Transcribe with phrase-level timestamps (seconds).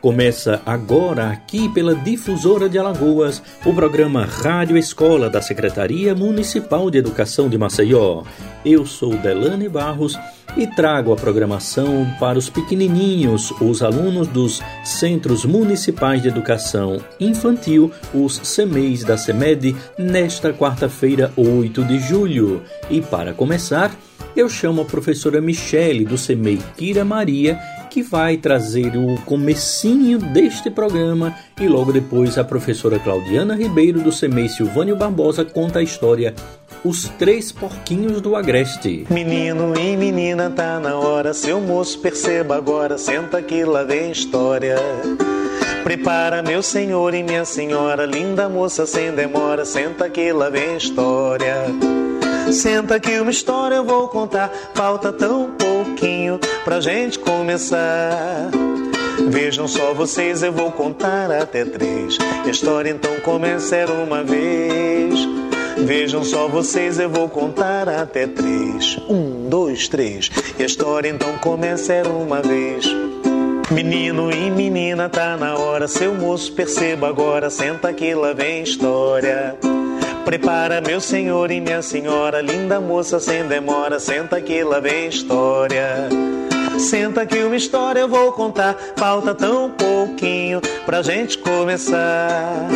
[0.00, 6.96] Começa agora aqui pela Difusora de Alagoas o programa Rádio Escola da Secretaria Municipal de
[6.96, 8.22] Educação de Maceió.
[8.64, 10.18] Eu sou Delane Barros
[10.56, 17.92] e trago a programação para os pequenininhos, os alunos dos Centros Municipais de Educação Infantil,
[18.14, 22.62] os CEMEIs da CEMED, nesta quarta-feira, 8 de julho.
[22.88, 23.94] E para começar,
[24.34, 27.60] eu chamo a professora Michele do CEMEI Kira Maria
[27.90, 34.12] que vai trazer o comecinho deste programa e logo depois a professora Claudiana Ribeiro do
[34.12, 36.32] CEMEI Silvânio Barbosa conta a história
[36.84, 39.06] Os Três Porquinhos do Agreste.
[39.10, 44.76] Menino e menina, tá na hora, seu moço perceba agora, senta que lá vem história.
[45.82, 51.66] Prepara meu senhor e minha senhora, linda moça sem demora, senta que lá vem história.
[52.52, 55.50] Senta que uma história eu vou contar, falta tão
[56.00, 58.50] pouquinho pra gente começar.
[59.28, 62.16] Vejam só vocês, eu vou contar até três.
[62.44, 65.14] A história então começa era uma vez.
[65.76, 68.98] Vejam só vocês, eu vou contar até três.
[69.08, 70.30] Um, dois, três.
[70.58, 72.86] E a história então começa era uma vez.
[73.70, 75.86] Menino e menina, tá na hora.
[75.86, 77.50] Seu moço, perceba agora.
[77.50, 79.56] Senta que lá vem história.
[80.30, 86.08] Prepara, meu senhor e minha senhora, linda moça, sem demora, senta que lá vem história.
[86.78, 92.68] Senta que uma história eu vou contar, falta tão pouquinho pra gente começar.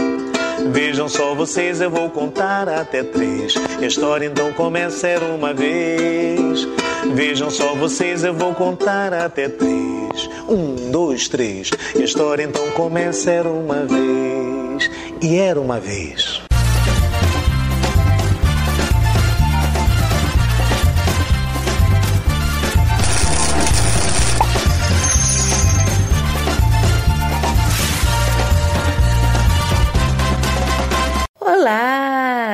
[0.73, 3.55] Vejam só vocês, eu vou contar até três.
[3.81, 6.67] A história então começa era uma vez.
[7.15, 10.29] Vejam só vocês, eu vou contar até três.
[10.49, 11.71] Um, dois, três.
[11.95, 14.91] A história então começa era uma vez.
[15.23, 16.44] E era uma vez.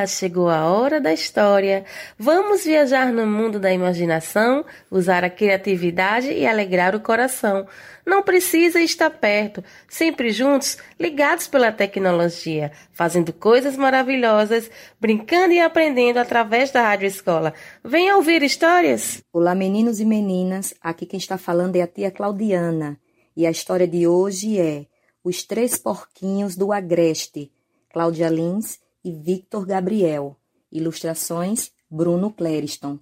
[0.05, 1.85] Chegou a hora da história.
[2.17, 7.67] Vamos viajar no mundo da imaginação, usar a criatividade e alegrar o coração.
[8.05, 14.69] Não precisa estar perto, sempre juntos, ligados pela tecnologia, fazendo coisas maravilhosas,
[14.99, 17.53] brincando e aprendendo através da Rádio Escola.
[17.83, 19.23] Venha ouvir histórias!
[19.31, 20.73] Olá, meninos e meninas.
[20.81, 22.99] Aqui quem está falando é a tia Claudiana.
[23.35, 24.85] E a história de hoje é
[25.23, 27.51] Os Três Porquinhos do Agreste.
[27.93, 30.37] Cláudia Lins e Victor Gabriel.
[30.71, 32.99] Ilustrações Bruno Clériston.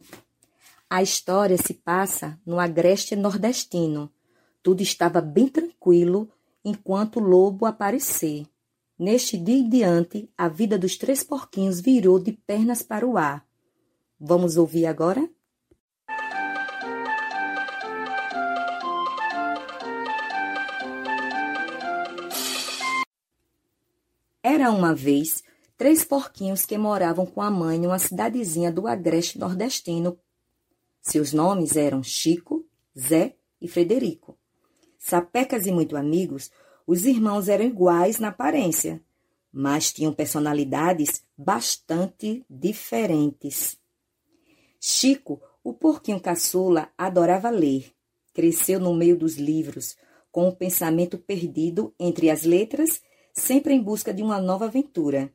[0.89, 4.11] A história se passa no agreste nordestino.
[4.63, 6.29] Tudo estava bem tranquilo
[6.65, 8.45] enquanto o lobo aparecer.
[8.97, 13.45] Neste dia em diante, a vida dos três porquinhos virou de pernas para o ar.
[14.19, 15.29] Vamos ouvir agora?
[24.41, 25.43] Era uma vez
[25.79, 30.19] três porquinhos que moravam com a mãe em uma cidadezinha do agreste nordestino.
[31.01, 32.67] Seus nomes eram Chico,
[32.99, 34.37] Zé e Frederico.
[34.97, 36.51] Sapecas e muito amigos,
[36.85, 39.01] os irmãos eram iguais na aparência,
[39.53, 43.77] mas tinham personalidades bastante diferentes.
[44.81, 47.89] Chico, o porquinho caçula, adorava ler.
[48.33, 49.95] Cresceu no meio dos livros,
[50.29, 53.01] com o pensamento perdido entre as letras,
[53.33, 55.33] sempre em busca de uma nova aventura.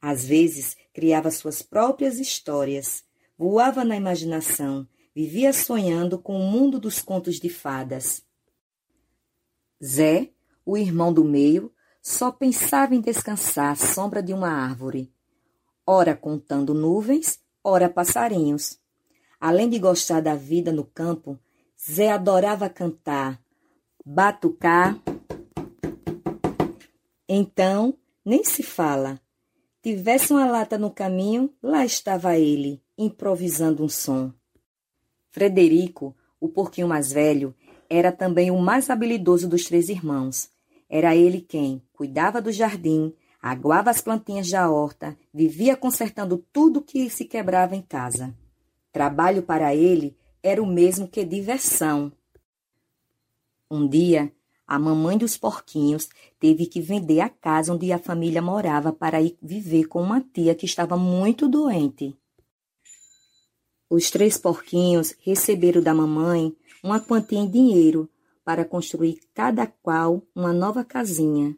[0.00, 3.04] Às vezes, criava suas próprias histórias,
[3.36, 8.22] voava na imaginação, vivia sonhando com o mundo dos contos de fadas.
[9.84, 10.30] Zé,
[10.64, 11.72] o irmão do meio,
[12.02, 15.12] só pensava em descansar à sombra de uma árvore,
[15.86, 18.78] ora contando nuvens, ora passarinhos.
[19.40, 21.38] Além de gostar da vida no campo,
[21.80, 23.40] Zé adorava cantar,
[24.04, 25.00] batucar.
[27.28, 29.20] Então, nem se fala,
[29.82, 34.32] Tivesse uma lata no caminho, lá estava ele, improvisando um som.
[35.30, 37.54] Frederico, o porquinho mais velho,
[37.88, 40.50] era também o mais habilidoso dos três irmãos.
[40.90, 47.08] Era ele quem cuidava do jardim, aguava as plantinhas da horta, vivia consertando tudo que
[47.08, 48.34] se quebrava em casa.
[48.92, 52.12] Trabalho para ele era o mesmo que diversão.
[53.70, 54.32] Um dia,
[54.68, 59.38] a mamãe dos porquinhos teve que vender a casa onde a família morava para ir
[59.40, 62.14] viver com uma tia que estava muito doente.
[63.88, 66.54] Os três porquinhos receberam da mamãe
[66.84, 68.10] uma quantia em dinheiro
[68.44, 71.56] para construir cada qual uma nova casinha.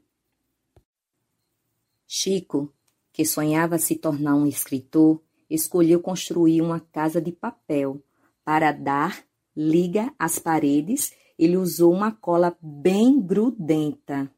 [2.06, 2.72] Chico,
[3.12, 8.00] que sonhava se tornar um escritor, escolheu construir uma casa de papel
[8.44, 9.24] para dar
[9.56, 14.30] liga às paredes ele usou uma cola bem grudenta.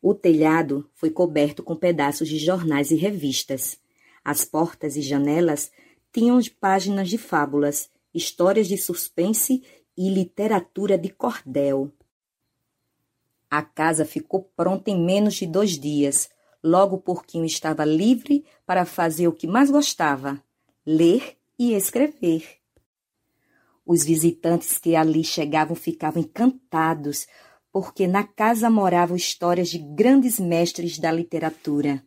[0.00, 3.80] O telhado foi coberto com pedaços de jornais e revistas.
[4.24, 5.72] As portas e janelas
[6.12, 9.64] tinham páginas de fábulas, histórias de suspense
[9.96, 11.90] e literatura de cordel.
[13.50, 16.30] A casa ficou pronta em menos de dois dias.
[16.62, 20.40] Logo porquinho estava livre para fazer o que mais gostava:
[20.86, 22.57] ler e escrever.
[23.90, 27.26] Os visitantes que ali chegavam ficavam encantados,
[27.72, 32.04] porque na casa moravam histórias de grandes mestres da literatura.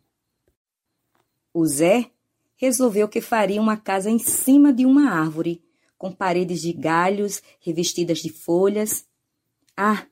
[1.52, 2.08] O Zé
[2.54, 5.60] resolveu que faria uma casa em cima de uma árvore,
[5.98, 9.04] com paredes de galhos revestidas de folhas.
[9.76, 10.06] Ah,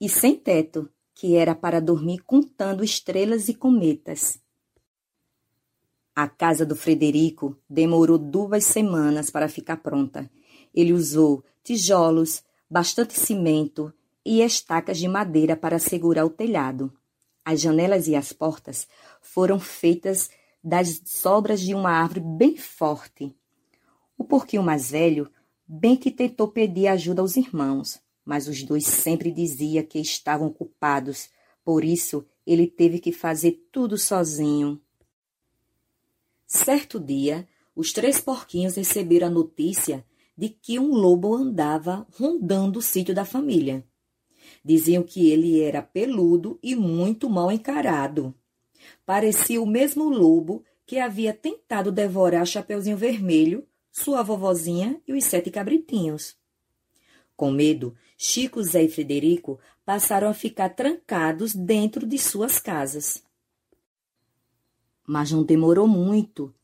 [0.00, 4.38] e sem teto, que era para dormir contando estrelas e cometas.
[6.16, 10.30] A casa do Frederico demorou duas semanas para ficar pronta.
[10.74, 13.92] Ele usou tijolos, bastante cimento
[14.24, 16.92] e estacas de madeira para segurar o telhado.
[17.44, 18.86] As janelas e as portas
[19.20, 20.30] foram feitas
[20.62, 23.34] das sobras de uma árvore bem forte.
[24.16, 25.30] O porquinho mais velho
[25.66, 31.30] bem que tentou pedir ajuda aos irmãos, mas os dois sempre diziam que estavam ocupados,
[31.64, 34.80] por isso ele teve que fazer tudo sozinho.
[36.46, 40.04] Certo dia, os três porquinhos receberam a notícia
[40.36, 43.86] de que um lobo andava rondando o sítio da família.
[44.64, 48.34] Diziam que ele era peludo e muito mal encarado.
[49.04, 55.50] Parecia o mesmo lobo que havia tentado devorar Chapeuzinho Vermelho, sua vovozinha e os sete
[55.50, 56.36] cabritinhos.
[57.36, 63.22] Com medo, Chico, Zé e Frederico passaram a ficar trancados dentro de suas casas.
[65.06, 66.54] Mas não demorou muito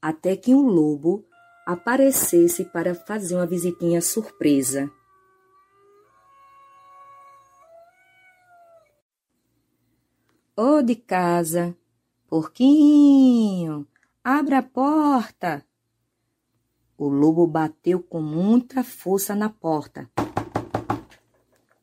[0.00, 1.26] até que um lobo
[1.66, 4.88] aparecesse para fazer uma visitinha surpresa.
[10.56, 11.76] Ô oh, de casa,
[12.28, 13.86] porquinho,
[14.22, 15.66] abra a porta.
[16.96, 20.08] O lobo bateu com muita força na porta.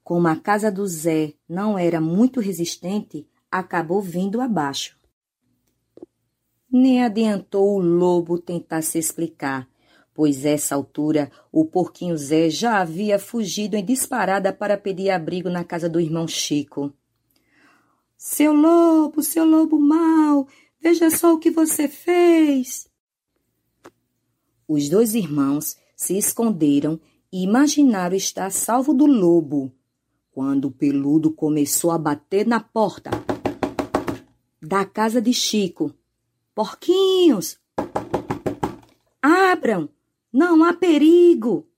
[0.01, 4.97] Como a casa do Zé não era muito resistente, acabou vindo abaixo.
[6.71, 9.69] Nem adiantou o lobo tentar se explicar,
[10.13, 15.63] pois essa altura o porquinho Zé já havia fugido em disparada para pedir abrigo na
[15.63, 16.94] casa do irmão Chico.
[18.15, 20.48] Seu lobo, seu lobo mau,
[20.80, 22.88] veja só o que você fez.
[24.68, 27.00] Os dois irmãos se esconderam
[27.31, 29.74] e imaginaram estar salvo do lobo,
[30.31, 33.12] quando o peludo começou a bater na porta
[34.62, 35.94] da casa de Chico.
[36.56, 37.60] Porquinhos!
[39.21, 39.89] Abram!
[40.33, 41.69] Não há perigo!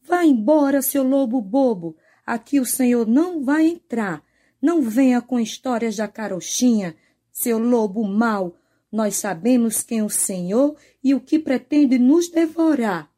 [0.00, 1.94] Vá embora, seu lobo bobo!
[2.24, 4.24] Aqui o senhor não vai entrar.
[4.62, 6.96] Não venha com histórias da carochinha,
[7.30, 8.56] seu lobo mau.
[8.90, 13.10] Nós sabemos quem é o Senhor e o que pretende nos devorar.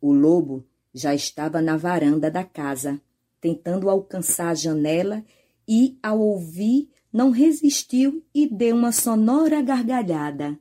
[0.00, 3.00] O lobo já estava na varanda da casa,
[3.40, 5.24] tentando alcançar a janela
[5.68, 10.58] e, ao ouvir, não resistiu e deu uma sonora gargalhada.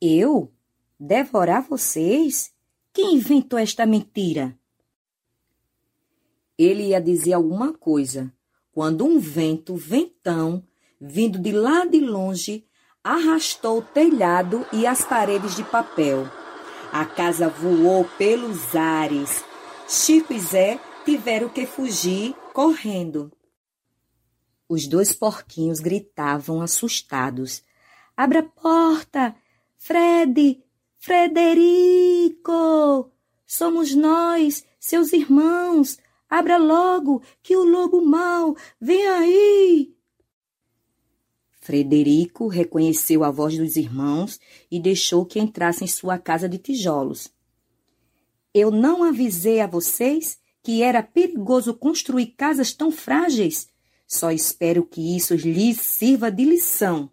[0.00, 0.52] Eu?
[0.98, 2.52] Devorar vocês?
[2.92, 4.56] Quem inventou esta mentira?
[6.56, 8.32] Ele ia dizer alguma coisa,
[8.72, 10.64] quando um vento, ventão,
[11.00, 12.64] vindo de lá de longe,
[13.02, 16.28] arrastou o telhado e as paredes de papel.
[16.92, 19.44] A casa voou pelos ares.
[19.88, 23.32] Chico e Zé tiveram que fugir correndo.
[24.68, 27.62] Os dois porquinhos gritavam assustados.
[28.16, 29.36] Abra a porta!
[29.78, 30.62] Fred!
[30.98, 32.52] Frederico!
[33.46, 35.98] Somos nós, seus irmãos.
[36.28, 39.94] Abra logo, que o lobo mau vem aí.
[41.58, 44.38] Frederico reconheceu a voz dos irmãos
[44.70, 47.32] e deixou que entrassem em sua casa de tijolos.
[48.52, 53.68] Eu não avisei a vocês que era perigoso construir casas tão frágeis?
[54.06, 57.10] Só espero que isso lhes sirva de lição.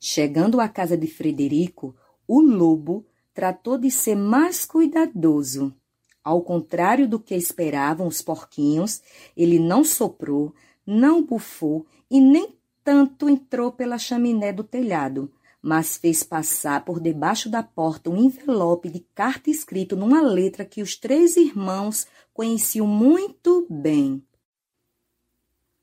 [0.00, 1.94] Chegando à casa de Frederico,
[2.26, 5.74] o lobo tratou de ser mais cuidadoso.
[6.22, 9.02] Ao contrário do que esperavam os porquinhos,
[9.36, 10.54] ele não soprou,
[10.86, 17.50] não bufou e nem tanto entrou pela chaminé do telhado, mas fez passar por debaixo
[17.50, 23.66] da porta um envelope de carta escrito numa letra que os três irmãos conheciam muito
[23.68, 24.22] bem.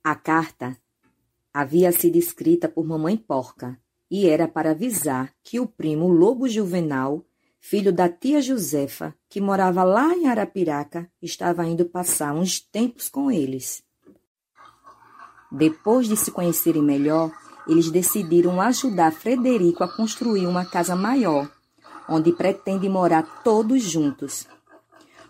[0.04, 0.78] A carta
[1.58, 3.80] Havia sido escrita por Mamãe Porca
[4.16, 7.26] e era para avisar que o primo Lobo Juvenal,
[7.60, 13.30] filho da tia Josefa, que morava lá em Arapiraca, estava indo passar uns tempos com
[13.30, 13.84] eles.
[15.52, 17.30] Depois de se conhecerem melhor,
[17.68, 21.52] eles decidiram ajudar Frederico a construir uma casa maior,
[22.08, 24.48] onde pretende morar todos juntos.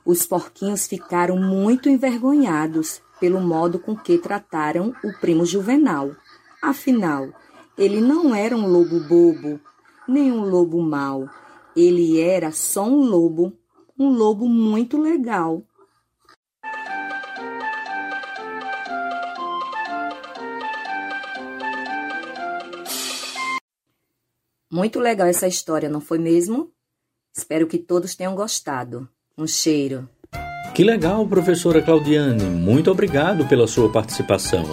[0.05, 6.11] Os porquinhos ficaram muito envergonhados pelo modo com que trataram o primo Juvenal.
[6.61, 7.33] Afinal,
[7.77, 9.59] ele não era um lobo bobo,
[10.07, 11.29] nem um lobo mau.
[11.75, 13.53] Ele era só um lobo,
[13.99, 15.61] um lobo muito legal.
[24.71, 26.71] Muito legal essa história, não foi mesmo?
[27.35, 29.07] Espero que todos tenham gostado.
[29.37, 30.09] Um cheiro.
[30.73, 32.43] Que legal, professora Claudiane.
[32.43, 34.65] Muito obrigado pela sua participação.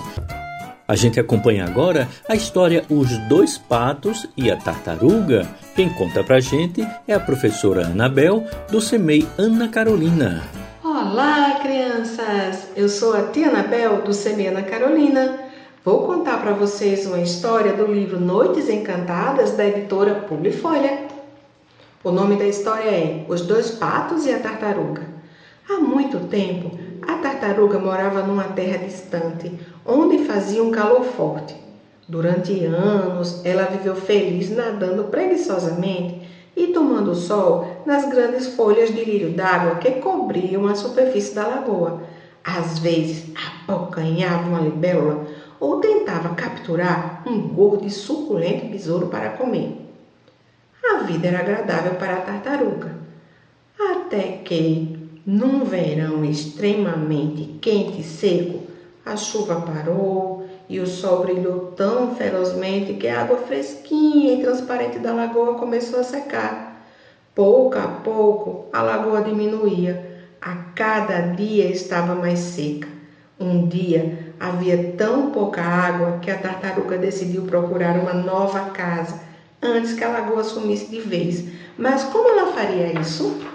[0.92, 5.48] A gente acompanha agora a história Os Dois Patos e a Tartaruga.
[5.74, 10.42] Quem conta pra gente é a professora Anabel, do CEMEI Ana Carolina.
[10.84, 12.68] Olá, crianças!
[12.76, 15.38] Eu sou a tia Anabel, do CEMEI Ana Carolina.
[15.82, 21.08] Vou contar para vocês uma história do livro Noites Encantadas, da editora Publifolha.
[22.04, 25.06] O nome da história é Os Dois Patos e a Tartaruga.
[25.70, 29.52] Há muito tempo, a tartaruga morava numa terra distante,
[29.84, 31.56] onde fazia um calor forte.
[32.08, 36.22] Durante anos, ela viveu feliz nadando preguiçosamente
[36.56, 42.02] e tomando sol nas grandes folhas de lírio d'água que cobriam a superfície da lagoa.
[42.44, 43.32] Às vezes,
[43.66, 45.26] abocanhava uma libélula
[45.58, 49.78] ou tentava capturar um gordo e suculento besouro para comer.
[50.84, 52.96] A vida era agradável para a tartaruga,
[53.78, 54.91] até que
[55.24, 58.66] num verão extremamente quente e seco,
[59.04, 64.98] a chuva parou e o sol brilhou tão ferozmente que a água fresquinha e transparente
[64.98, 66.86] da lagoa começou a secar.
[67.34, 70.10] Pouco a pouco, a lagoa diminuía.
[70.40, 72.88] A cada dia estava mais seca.
[73.38, 79.20] Um dia havia tão pouca água que a tartaruga decidiu procurar uma nova casa
[79.62, 81.44] antes que a lagoa sumisse de vez.
[81.78, 83.51] Mas como ela faria isso?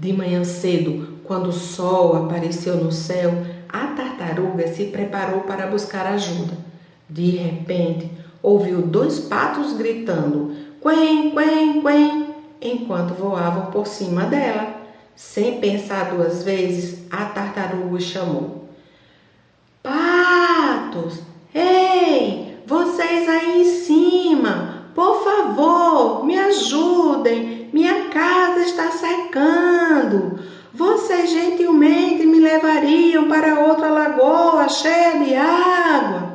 [0.00, 6.06] De manhã cedo, quando o sol apareceu no céu, a tartaruga se preparou para buscar
[6.06, 6.56] ajuda.
[7.06, 8.10] De repente,
[8.42, 14.80] ouviu dois patos gritando: Quen, quen, quen, enquanto voavam por cima dela.
[15.14, 18.70] Sem pensar duas vezes, a tartaruga chamou:
[19.82, 21.22] Patos!
[21.54, 24.88] Ei, vocês aí em cima!
[24.94, 27.59] Por favor, me ajudem!
[27.72, 30.40] Minha casa está secando.
[30.72, 36.30] Vocês gentilmente me levariam para outra lagoa cheia de água.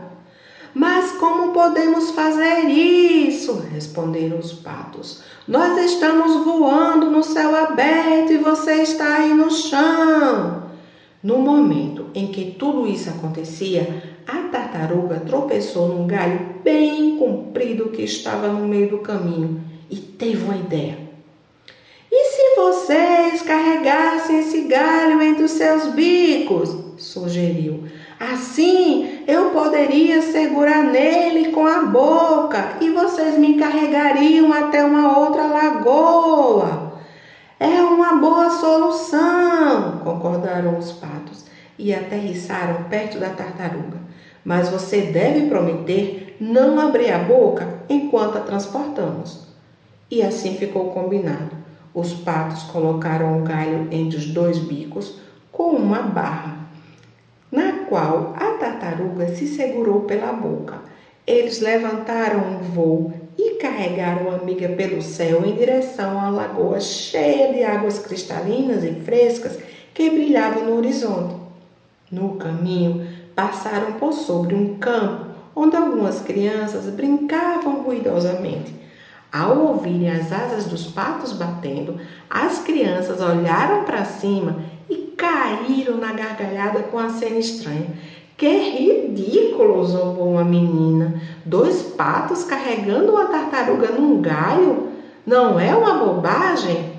[0.74, 3.54] Mas como podemos fazer isso?
[3.72, 5.22] responderam os patos.
[5.48, 10.64] Nós estamos voando no céu aberto e você está aí no chão.
[11.24, 18.04] No momento em que tudo isso acontecia, a tartaruga tropeçou num galho bem comprido que
[18.04, 21.05] estava no meio do caminho e teve uma ideia.
[22.56, 26.74] Se vocês carregassem esse galho entre os seus bicos?
[26.98, 27.84] sugeriu.
[28.18, 35.48] Assim eu poderia segurar nele com a boca e vocês me carregariam até uma outra
[35.48, 36.94] lagoa.
[37.60, 41.44] É uma boa solução, concordaram os patos
[41.78, 43.98] e aterrissaram perto da tartaruga.
[44.46, 49.46] Mas você deve prometer não abrir a boca enquanto a transportamos.
[50.10, 51.65] E assim ficou combinado.
[51.96, 55.18] Os patos colocaram o galho entre os dois bicos
[55.50, 56.58] com uma barra,
[57.50, 60.82] na qual a tartaruga se segurou pela boca.
[61.26, 67.54] Eles levantaram um voo e carregaram a amiga pelo céu em direção à lagoa cheia
[67.54, 69.58] de águas cristalinas e frescas
[69.94, 71.36] que brilhavam no horizonte.
[72.12, 78.85] No caminho, passaram por sobre um campo onde algumas crianças brincavam ruidosamente.
[79.38, 82.00] Ao ouvirem as asas dos patos batendo,
[82.30, 87.90] as crianças olharam para cima e caíram na gargalhada com a cena estranha.
[88.38, 89.84] Que ridículo!
[89.84, 91.20] zombou uma menina.
[91.44, 94.92] Dois patos carregando uma tartaruga num galho?
[95.26, 96.94] Não é uma bobagem?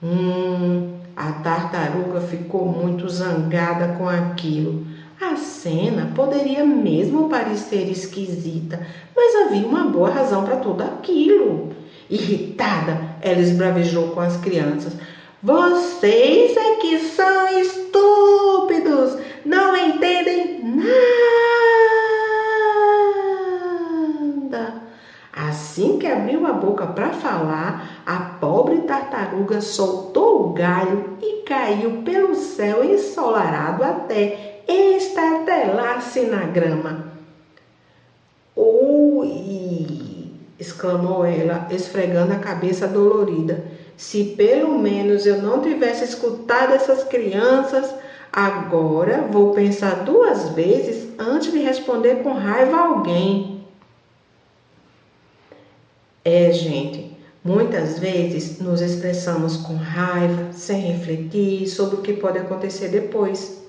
[0.00, 4.86] Hum, a tartaruga ficou muito zangada com aquilo.
[5.20, 11.74] A cena poderia mesmo parecer esquisita, mas havia uma boa razão para tudo aquilo.
[12.08, 14.94] Irritada, ela esbravejou com as crianças.
[15.42, 19.18] Vocês é que são estúpidos!
[19.44, 20.90] não entendem nada.
[25.32, 32.02] Assim que abriu a boca para falar, a pobre tartaruga soltou o galho e caiu
[32.02, 37.12] pelo céu ensolarado até estatelar-se na grama.
[38.56, 39.00] Ui!
[40.60, 43.64] exclamou ela, esfregando a cabeça dolorida.
[43.96, 47.94] Se pelo menos eu não tivesse escutado essas crianças,
[48.32, 53.64] agora vou pensar duas vezes antes de responder com raiva a alguém.
[56.24, 62.88] É, gente, muitas vezes nos expressamos com raiva, sem refletir sobre o que pode acontecer
[62.88, 63.60] depois.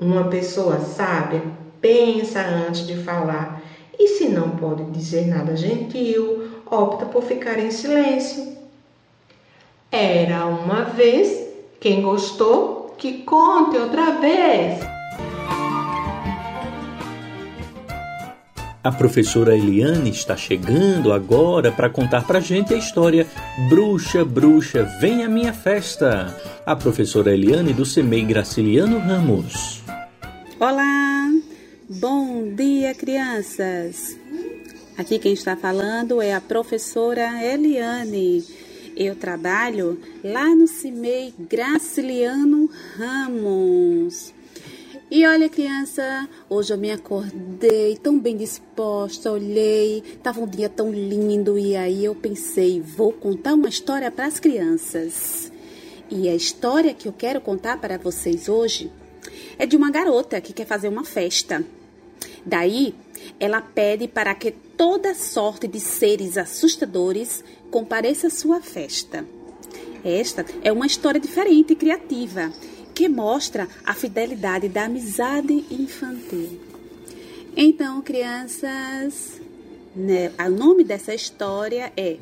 [0.00, 1.42] Uma pessoa sábia
[1.80, 3.60] pensa antes de falar
[3.98, 8.56] e, se não pode dizer nada gentil, opta por ficar em silêncio.
[9.90, 11.48] Era uma vez,
[11.80, 14.78] quem gostou, que conte outra vez.
[18.84, 23.26] A professora Eliane está chegando agora para contar para gente a história
[23.68, 26.36] Bruxa, Bruxa, vem à minha festa.
[26.64, 29.87] A professora Eliane do CEMEI Graciliano Ramos.
[30.60, 31.32] Olá,
[31.88, 34.16] bom dia, crianças.
[34.96, 38.44] Aqui quem está falando é a professora Eliane.
[38.96, 44.34] Eu trabalho lá no CIMEI Graciliano Ramos.
[45.08, 50.90] E olha, criança, hoje eu me acordei tão bem disposta, olhei, tava um dia tão
[50.90, 55.52] lindo e aí eu pensei, vou contar uma história para as crianças.
[56.10, 58.90] E a história que eu quero contar para vocês hoje
[59.58, 61.64] é de uma garota que quer fazer uma festa.
[62.44, 62.94] Daí,
[63.38, 69.24] ela pede para que toda sorte de seres assustadores compareça à sua festa.
[70.04, 72.52] Esta é uma história diferente e criativa
[72.94, 76.60] que mostra a fidelidade da amizade infantil.
[77.56, 79.40] Então, crianças,
[79.94, 82.16] né, o nome dessa história é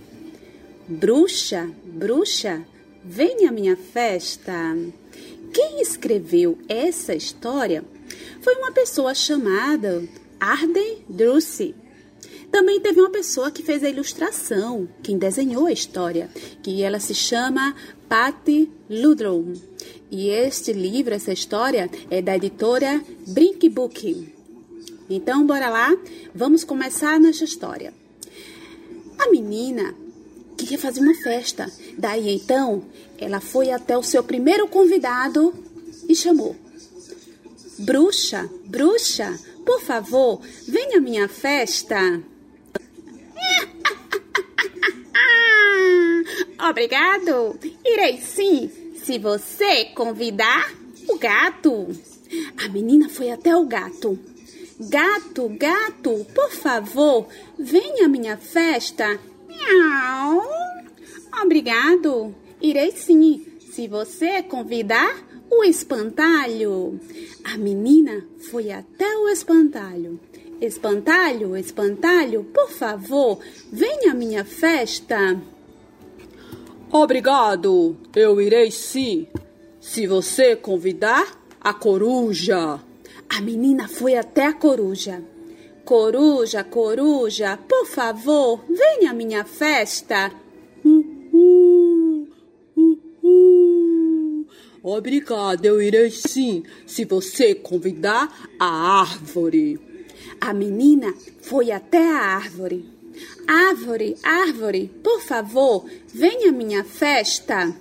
[0.89, 2.65] Bruxa, Bruxa,
[3.05, 4.77] vem à minha festa.
[5.53, 7.85] Quem escreveu essa história
[8.41, 10.03] foi uma pessoa chamada
[10.39, 11.75] Arden Drucy.
[12.51, 16.31] Também teve uma pessoa que fez a ilustração, quem desenhou a história,
[16.63, 17.75] que ela se chama
[18.09, 19.53] Patty Ludlow.
[20.11, 24.33] E este livro, essa história, é da editora Brink Book.
[25.11, 25.97] Então, bora lá,
[26.35, 27.93] vamos começar nessa história.
[29.19, 29.95] A menina
[30.57, 31.71] queria fazer uma festa.
[31.99, 32.85] Daí então,
[33.19, 35.55] ela foi até o seu primeiro convidado
[36.09, 36.57] e chamou:
[37.79, 41.97] Bruxa, bruxa, por favor, venha à minha festa.
[46.69, 48.71] Obrigado, irei sim
[49.05, 50.73] se você convidar
[51.09, 51.89] o gato.
[52.57, 54.19] A menina foi até o gato.
[54.79, 59.19] Gato, gato, por favor, venha à minha festa.
[59.57, 60.43] Miau.
[61.43, 62.35] Obrigado.
[62.61, 66.99] Irei sim, se você convidar o espantalho.
[67.45, 70.19] A menina foi até o espantalho.
[70.61, 73.39] Espantalho, espantalho, por favor,
[73.71, 75.41] venha à minha festa.
[76.91, 79.27] Obrigado, eu irei sim.
[79.81, 82.81] Se você convidar a coruja.
[83.29, 85.23] A menina foi até a coruja.
[85.87, 90.33] Coruja, coruja, por favor, venha à minha festa.
[90.85, 92.27] Uh,
[92.77, 94.47] uh, uh,
[94.83, 98.67] Obrigada, eu irei sim, se você convidar a
[99.01, 99.79] árvore.
[100.41, 102.85] A menina foi até a árvore.
[103.47, 107.73] Árvore, árvore, por favor, venha à minha festa.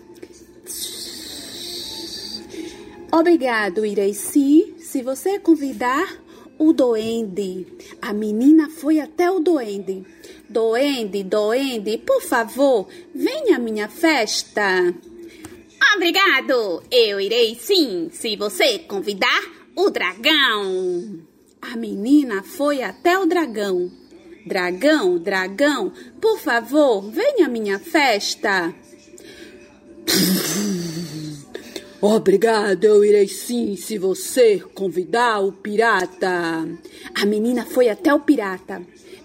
[3.12, 6.24] Obrigado, irei sim, se você convidar
[6.58, 7.68] o doende.
[8.02, 10.04] A menina foi até o doende.
[10.50, 14.94] Doende, doende, por favor, venha à minha festa.
[15.96, 19.44] Obrigado, eu irei sim, se você convidar
[19.76, 21.20] o dragão.
[21.62, 23.91] A menina foi até o dragão.
[24.46, 25.91] Dragão, dragão,
[26.22, 28.74] por favor, venha à minha festa.
[32.08, 36.63] Obrigado, eu irei sim, se você convidar o pirata.
[37.15, 38.80] A menina foi até o pirata.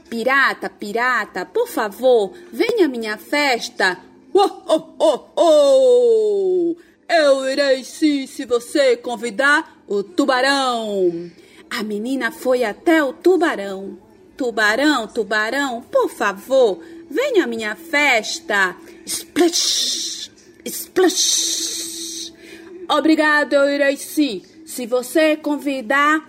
[0.08, 3.98] Pirata, pirata, por favor, venha à minha festa.
[4.32, 6.76] Oh, oh, oh, oh!
[7.06, 11.30] Eu irei sim, se você convidar o tubarão.
[11.68, 13.98] A menina foi até o tubarão.
[14.38, 18.74] Tubarão, tubarão, por favor, venha à minha festa.
[19.04, 20.30] Splash!
[20.64, 21.89] Splash!
[22.92, 23.54] Obrigado,
[23.96, 26.28] sim, se você convidar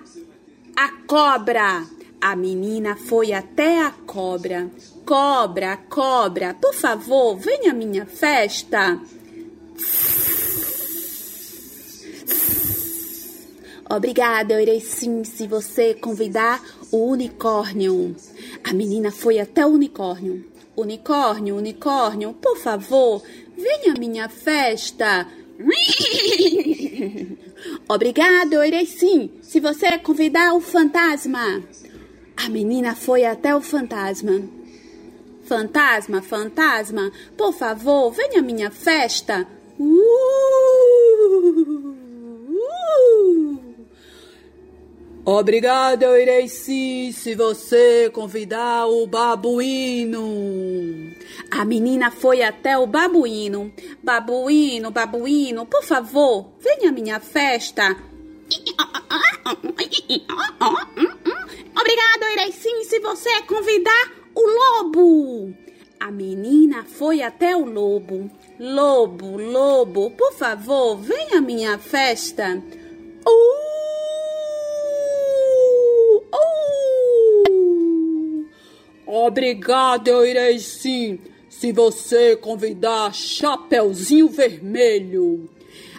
[0.76, 1.84] a cobra.
[2.22, 4.70] A menina foi até a cobra.
[5.04, 9.02] Cobra, cobra, por favor, venha à minha festa.
[13.90, 18.16] Obrigada, eu irei sim se você convidar o unicórnio.
[18.64, 20.46] A menina foi até o unicórnio.
[20.78, 23.24] Unicórnio, unicórnio, por favor,
[23.58, 25.28] venha à minha festa.
[27.88, 31.64] Obrigada, eu irei sim se você convidar o fantasma.
[32.38, 34.44] A menina foi até o fantasma.
[35.44, 39.48] Fantasma, fantasma, por favor, venha à minha festa.
[39.80, 41.91] Uh!
[45.24, 50.20] Obrigada, eu irei sim se você convidar o babuíno.
[51.52, 53.72] A menina foi até o babuíno.
[54.02, 57.96] Babuíno, babuíno, por favor, venha à minha festa.
[61.80, 65.54] Obrigada, eu irei sim se você convidar o lobo.
[66.00, 68.28] A menina foi até o lobo.
[68.60, 72.60] Lobo, lobo, por favor, venha à minha festa.
[73.28, 73.71] Uh!
[79.14, 81.20] Obrigada, eu irei sim,
[81.50, 85.50] se você convidar Chapeuzinho Vermelho.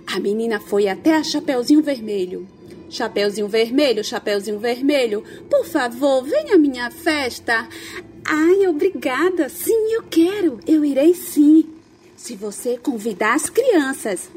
[0.06, 2.48] A menina foi até a Chapeuzinho Vermelho.
[2.88, 7.68] Chapeuzinho Vermelho, Chapeuzinho Vermelho, por favor, venha à minha festa.
[8.24, 11.68] Ai, obrigada, sim, eu quero, eu irei sim.
[12.16, 14.30] Se você convidar as crianças.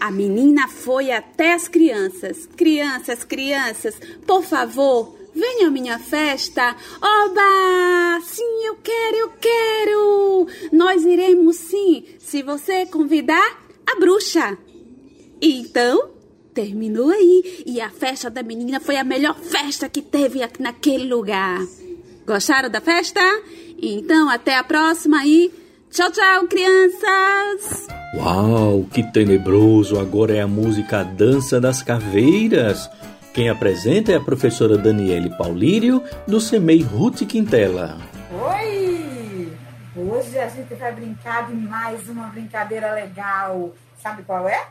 [0.00, 2.48] A menina foi até as crianças.
[2.56, 3.94] Crianças, crianças,
[4.26, 6.76] por favor, Venha à minha festa.
[7.00, 8.20] Oba!
[8.24, 10.46] Sim, eu quero, eu quero!
[10.72, 14.56] Nós iremos sim, se você convidar a bruxa.
[15.40, 16.10] Então,
[16.52, 17.64] terminou aí.
[17.66, 21.60] E a festa da menina foi a melhor festa que teve naquele lugar.
[22.26, 23.20] Gostaram da festa?
[23.80, 25.52] Então, até a próxima e
[25.90, 27.88] tchau, tchau, crianças!
[28.16, 29.98] Uau, que tenebroso!
[29.98, 32.88] Agora é a música Dança das Caveiras.
[33.32, 37.96] Quem apresenta é a professora Daniele Paulírio, do CEMEI Ruth Quintela.
[38.30, 39.50] Oi!
[39.96, 43.72] Hoje a gente vai brincar de mais uma brincadeira legal.
[43.96, 44.66] Sabe qual é?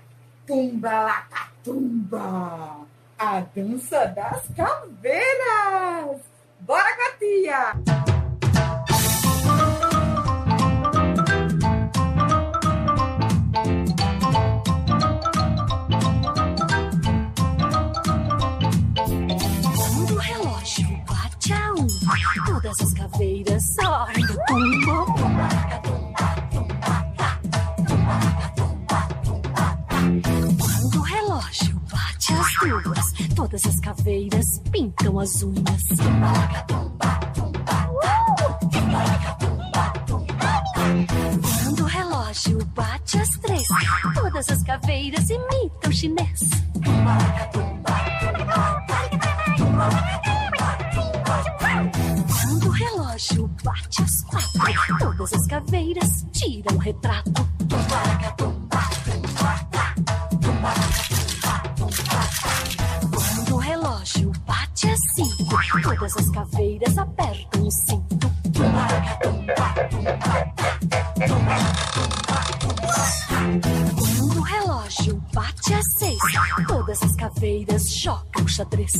[0.45, 2.81] Tumba Lacatumba!
[3.17, 6.21] A dança das caveiras!
[6.59, 7.73] Bora, Catia!
[7.85, 8.20] Todas
[22.79, 25.05] as caveiras saem do tumbo.
[30.57, 36.70] Quando o relógio bate as duas, todas as caveiras pintam as unhas.
[65.83, 68.31] Todas as caveiras apertam o cinto.
[73.97, 76.19] Quando o relógio bate as seis,
[76.67, 78.93] todas as caveiras jogam xadrez.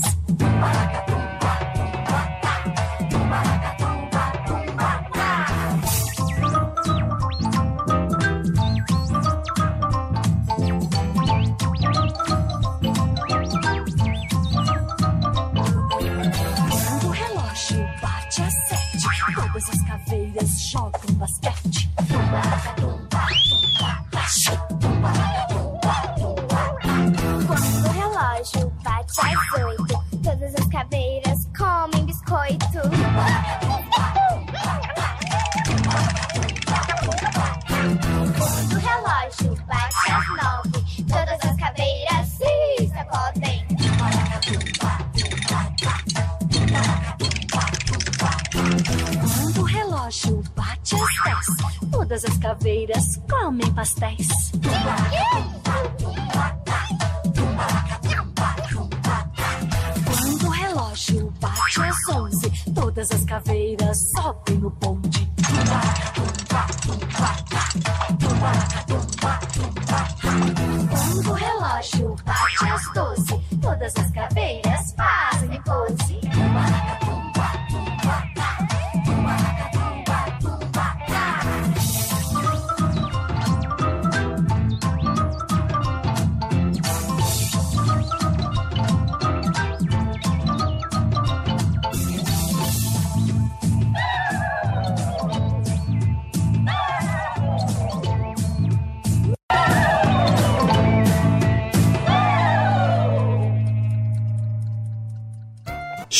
[52.92, 54.31] formigas comem pastéis.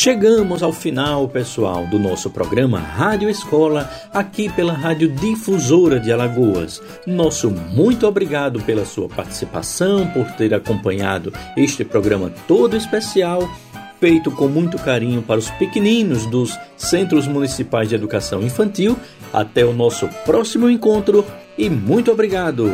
[0.02, 6.82] Chegamos ao final, pessoal, do nosso programa Rádio Escola, aqui pela Rádio Difusora de Alagoas.
[7.06, 13.48] Nosso muito obrigado pela sua participação, por ter acompanhado este programa todo especial,
[14.00, 18.98] feito com muito carinho para os pequeninos dos Centros Municipais de Educação Infantil.
[19.32, 21.24] Até o nosso próximo encontro
[21.56, 22.72] e muito obrigado!